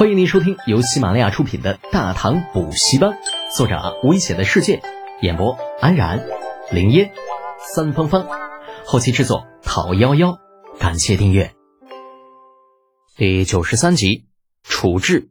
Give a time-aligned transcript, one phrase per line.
[0.00, 3.10] 欢迎您收听由喜马拉雅出品的《大唐补习班》，
[3.54, 4.80] 作者危险的世界，
[5.20, 6.26] 演播安然、
[6.72, 7.12] 林烟、
[7.58, 8.26] 三芳芳，
[8.86, 10.38] 后期制作讨幺幺，
[10.78, 11.52] 感谢订阅。
[13.14, 14.24] 第九十三集，
[14.62, 15.28] 处置。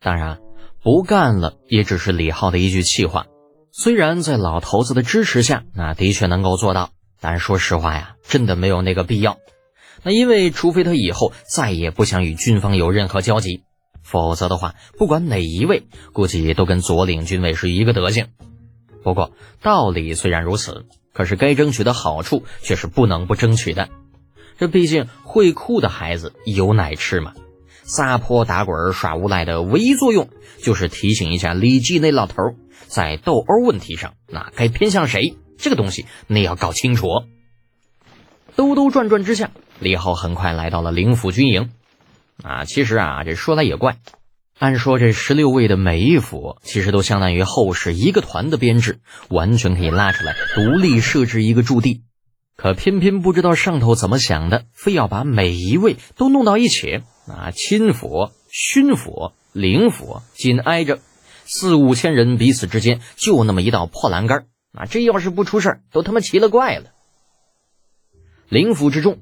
[0.00, 0.40] 当然，
[0.82, 3.26] 不干了也只是李浩的一句气话。
[3.70, 6.90] 虽然在老头子的支持下，那的确能够做到，
[7.20, 9.38] 但说实话呀，真的没有那个必要。
[10.02, 13.62] 那因为，除非他以后再也不想与军方有任何交集，
[14.02, 18.28] 否则的话，不管哪一位，估计都跟左领军卫是一个德行。
[19.02, 19.32] 不过，
[19.62, 23.88] 道理虽然如此，可是该争取的好处却是不能不争取的。
[24.58, 27.34] 这毕竟会哭的孩子有奶吃嘛，
[27.82, 30.28] 撒泼打滚耍无赖的唯一作用，
[30.62, 32.34] 就是提醒一下李记那老头，
[32.86, 35.36] 在斗殴问题上，那该偏向谁？
[35.56, 37.06] 这个东西你要搞清楚。
[38.60, 39.52] 兜兜转转之下。
[39.78, 41.70] 李浩很快来到了灵府军营，
[42.42, 43.96] 啊，其实啊，这说来也怪，
[44.58, 52.02] 按说这十六位的每一府其实都相当于后世一个团的编制，完全可以拉出来独立设置一个驻地，
[52.54, 60.98] 可偏偏不知道上头怎么想的，非要把每一位都弄到一起，啊，亲府、勋府、灵府紧挨着，
[61.46, 64.44] 四五千人彼此之间就那么一道破栏杆，
[64.74, 66.90] 啊，这要是不出事都他妈奇了怪了。
[68.50, 69.18] 灵府之中。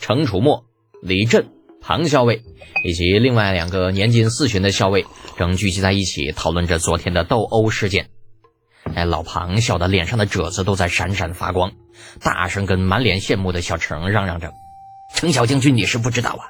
[0.00, 0.64] 程楚墨、
[1.00, 2.42] 李振、庞校尉
[2.84, 5.06] 以及另外两个年近四旬的校尉
[5.38, 8.10] 正聚集在一起讨论着昨天的斗殴事件。
[8.92, 11.70] 哎，老庞笑得脸上的褶子都在闪闪发光，
[12.20, 14.52] 大声跟满脸羡慕的小程嚷嚷着
[15.14, 16.42] ：“程小将军，你是不知道啊，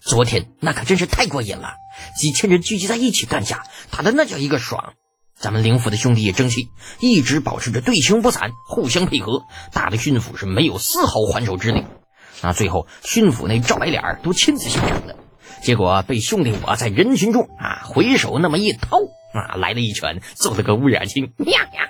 [0.00, 1.74] 昨天那可真是太过瘾了，
[2.18, 4.94] 几千人聚集在一起干架，打的那叫一个爽。
[5.38, 11.84] 咱们灵府的兄弟也争气，一直保持着队形不散，互相配合，打的巡抚是没有丝毫还手之力。”
[12.42, 15.16] 那最后，巡抚那赵白脸都亲自下场了，
[15.62, 18.98] 结果被兄弟我在人群中啊回手那么一掏
[19.32, 21.88] 啊，来了一拳，揍了个乌眼青，呀呀！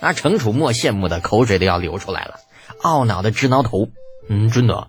[0.00, 2.36] 那程楚墨羡慕的口水都要流出来了，
[2.82, 3.88] 懊恼的直挠头。
[4.28, 4.88] 嗯，真的，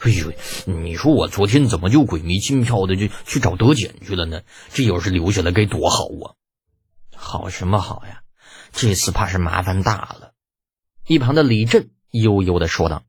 [0.00, 0.32] 哎呦，
[0.66, 4.40] 你说我昨天怎么就鬼迷心窍的就去找德简去了呢？
[4.72, 6.34] 这要是留下来该多好啊！
[7.24, 8.20] 好什么好呀？
[8.70, 10.32] 这次怕是麻烦大了。
[11.06, 13.02] 一旁的李振悠悠的说道。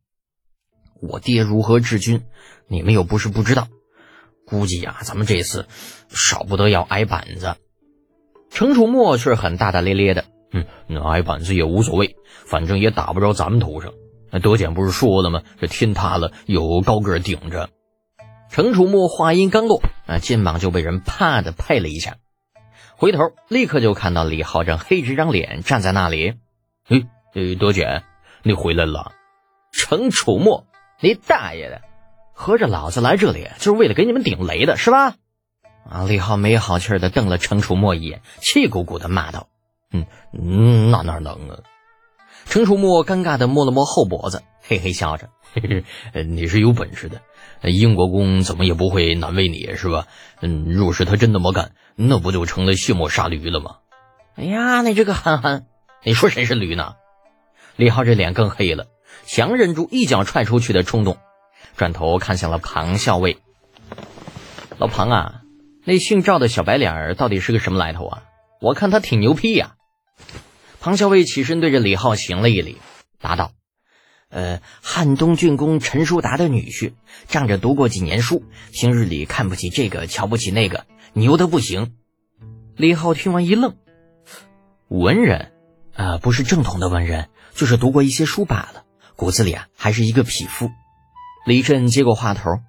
[1.02, 2.24] 我爹如何治军，
[2.68, 3.68] 你们又不是不知道。
[4.48, 5.68] 估计呀，咱们这次
[6.10, 7.56] 少不得要挨板子。
[8.50, 12.16] 程楚墨却很大大咧咧的，嗯，那挨板子也无所谓，
[12.46, 13.92] 反正也打不着咱们头上。
[14.32, 15.42] 那德简不是说了吗？
[15.60, 17.70] 这天塌了有高个顶着。
[18.50, 22.18] 程楚墨话音刚落，啊，肩膀就被人啪的拍了一下，
[22.98, 26.36] 回头立刻就看到李浩正黑着张脸站在那里。
[26.88, 27.02] 哎，
[27.60, 28.04] 德简，
[28.44, 29.12] 你回来了。
[29.72, 30.66] 程楚墨。
[31.02, 31.82] 你大爷的！
[32.34, 35.16] 合着老子来这里就是为了给你们顶雷的是吧？
[35.90, 36.06] 啊！
[36.08, 39.50] 李浩没好气的瞪了程楚墨一眼，气鼓鼓的骂道
[39.92, 41.60] ：“嗯嗯，那哪能啊？”
[42.46, 45.84] 程楚墨尴尬的摸了摸后脖子，嘿嘿笑着：“嘿
[46.14, 47.22] 嘿，你是有本事的，
[47.70, 50.08] 英国公怎么也不会难为你是吧？
[50.42, 53.78] 嗯，若是他真那么干，那不就成了卸磨杀驴了吗？”
[54.38, 55.66] 哎呀，你这个憨憨，
[56.04, 56.94] 你说谁是驴呢？
[57.76, 58.88] 李浩这脸更黑了。
[59.26, 61.18] 强忍住一脚踹出去的冲动，
[61.76, 63.38] 转头看向了庞校尉。
[64.78, 65.42] 老庞啊，
[65.84, 68.24] 那姓赵的小白脸儿到底是个什么来头啊？
[68.62, 69.76] 我看他挺牛批呀。
[70.86, 72.78] 庞校尉起身对着李浩行了一礼，
[73.20, 73.54] 答道
[74.30, 76.94] ：“呃，汉东郡公陈叔达的女婿，
[77.28, 81.96] 仗着读过几年书，平日里看不起这个，瞧不起那个，牛的不行。”
[82.78, 83.78] 李浩听完一愣
[84.88, 85.54] ：“文人
[85.96, 88.84] 啊，不是正统的文人，就是读过一些书罢了。”
[89.18, 90.70] 骨子里啊，还是一个匹夫。
[91.48, 92.60] 李振接过话头，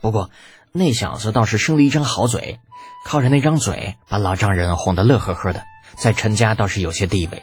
[0.00, 0.30] 不过
[0.70, 2.60] 那小子倒是生了一张好嘴，
[3.04, 5.64] 靠着那张嘴把老丈人哄得乐呵呵的，
[5.98, 7.42] 在陈家倒是有些地位。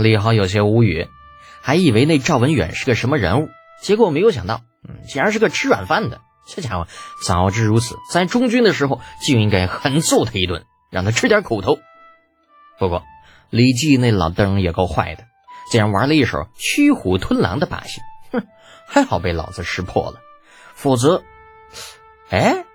[0.00, 1.08] 李豪有些无语，
[1.60, 3.48] 还以为那赵文远是个什么人物，
[3.82, 6.20] 结果没有想到，嗯，竟然是个吃软饭的。
[6.46, 6.86] 这家伙
[7.24, 11.78] 早知如此，在中军的时候就应该狠揍他一顿，让他吃点苦头。
[12.78, 13.02] 不过
[13.50, 15.24] 李记那老登也够坏的。
[15.70, 18.46] 竟然玩了一手驱虎吞狼的把戏，哼，
[18.86, 20.20] 还好被老子识破了，
[20.74, 21.22] 否则，
[22.28, 22.66] 哎，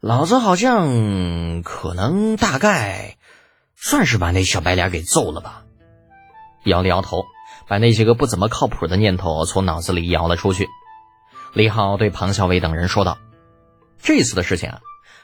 [0.00, 3.18] 老子好像可能大概
[3.76, 5.64] 算是把那小白脸给揍了吧？
[6.64, 7.24] 摇了摇头，
[7.66, 10.68] 把那些个不怎么靠谱的念头从脑子里摇了出去。
[11.54, 13.18] 李浩对庞校尉等人说道
[14.02, 14.80] ：“这次的事情啊，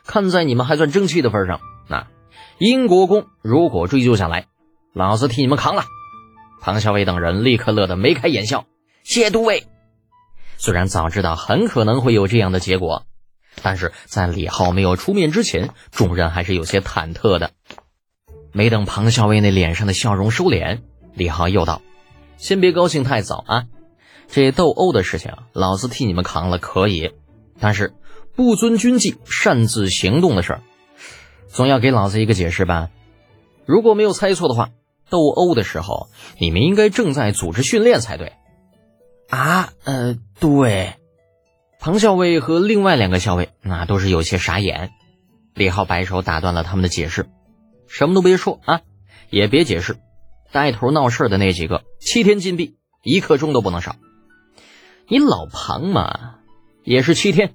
[0.07, 2.07] 看在你们还算争气的份上，那
[2.59, 4.47] 英国公如果追究下来，
[4.93, 5.85] 老子替你们扛了。”
[6.63, 8.65] 庞校尉等人立刻乐得眉开眼笑，
[9.03, 9.67] 谢都尉。
[10.57, 13.05] 虽然早知道很可能会有这样的结果，
[13.63, 17.51] 但是在李浩没有出面之前，众人还是有些忐忑的。
[18.53, 20.81] 没等庞校尉那脸上的笑容收敛，
[21.15, 21.81] 李浩又道
[22.37, 23.65] ：“先别高兴太早啊，
[24.29, 27.13] 这斗殴的事情，老子替你们扛了可以，
[27.59, 27.95] 但是
[28.35, 30.63] 不遵军纪、擅自行动的事儿，
[31.49, 32.91] 总要给老子一个解释吧？
[33.65, 34.71] 如果没有猜错的话，
[35.09, 36.09] 斗殴的时候，
[36.39, 38.33] 你们应该正在组织训练才对。”
[39.31, 40.95] 啊，呃，对。
[41.81, 44.93] 庞校尉和另外两个校尉那都是有些傻眼。
[45.55, 47.27] 李浩摆手打断了他们的解释
[47.87, 48.81] ：“什么都别说啊，
[49.31, 49.97] 也别解释。
[50.55, 53.97] 带头闹事的那几个，七天禁闭，一刻钟都不能少。
[55.09, 56.37] 你老庞嘛，
[56.85, 57.55] 也是七天。”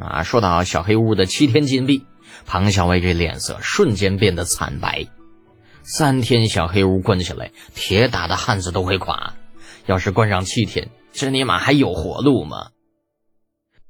[0.00, 2.06] 啊，说到小黑屋的七天禁闭，
[2.46, 5.08] 庞校尉这脸色瞬间变得惨白。
[5.82, 9.34] 三天小黑屋关起来，铁打的汉子都会垮。
[9.84, 12.70] 要是关上七天，这尼玛还有活路吗？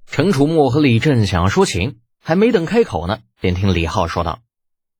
[0.04, 4.40] 程楚墨和李振想要说情，还没等开口呢，便听李浩说道：“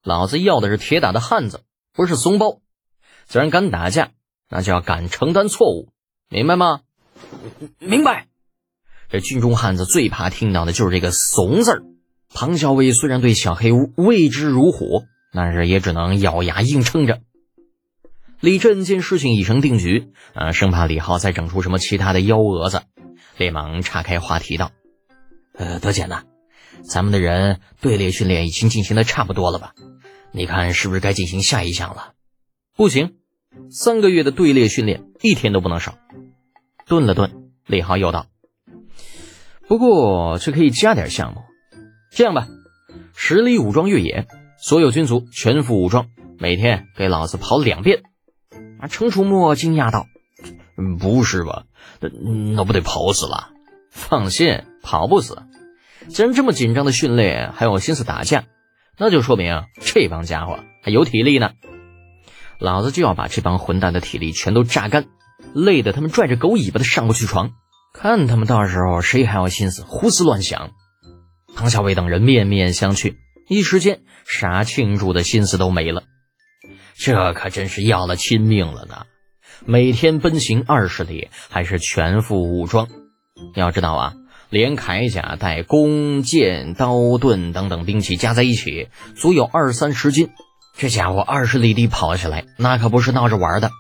[0.05, 2.61] 老子要的是铁打的汉子，不是怂包。
[3.26, 4.11] 既然敢打架，
[4.49, 5.88] 那就要敢承担错误，
[6.28, 6.81] 明白吗
[7.78, 8.26] ？”“明白。”
[9.08, 11.82] 这军中汉子最怕听到的就是这个“怂”字儿。
[12.32, 17.20] 庞校尉虽然对小黑屋畏之如虎，但是也只能咬牙硬撑着。
[18.40, 22.82] 李振见事情已成定局，啊，生怕李浩再整出什么其他的幺蛾子，
[23.38, 24.73] 连忙岔开话题道。
[25.55, 26.25] 呃，德简呐，
[26.84, 29.73] 咱们的人队列训练已经进行的差不多了吧？
[30.32, 32.12] 你看是不是该进行下一项了？
[32.76, 33.17] 不行，
[33.70, 35.96] 三个月的队列训练一天都不能少。
[36.87, 38.26] 顿了顿，李浩又道
[39.67, 41.40] ：“不过这可以加点项目。
[42.11, 42.46] 这样吧，
[43.14, 44.26] 十里武装越野，
[44.58, 48.02] 所有军卒全副武装，每天给老子跑两遍。”
[48.78, 50.06] 啊，程楚墨惊讶道
[51.00, 51.64] ：“不是吧？
[52.00, 53.52] 那那不得跑死了？”
[53.90, 55.43] 放心，跑不死。
[56.08, 58.44] 既然这么紧张的训练还有心思打架，
[58.99, 61.52] 那就说明这帮家伙还有体力呢。
[62.58, 65.06] 老子就要把这帮混蛋的体力全都榨干，
[65.55, 67.50] 累得他们拽着狗尾巴的上不去床，
[67.93, 70.70] 看他们到时候谁还有心思胡思乱想。
[71.55, 73.17] 唐小伟等人面面相觑，
[73.49, 76.03] 一时间啥庆祝的心思都没了。
[76.94, 79.06] 这可真是要了亲命了呢！
[79.64, 82.88] 每天奔行二十里，还是全副武装。
[83.55, 84.14] 要知道啊，
[84.50, 90.31] 连铠甲带弓箭刀盾等等兵器加在一起，足有二三十斤。
[90.78, 93.70] 这家伙二十里地跑起来，那可不是闹着玩的。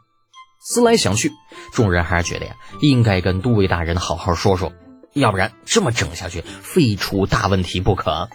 [0.60, 1.30] 思来想去，
[1.72, 4.72] 众人还是觉得呀，应该跟都尉大人好好说说，
[5.12, 8.28] 要不然这么整下去，非出大问题不可。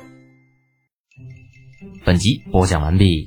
[2.05, 3.25] 本集播讲完毕，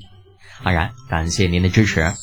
[0.63, 2.13] 安然感谢您的支持。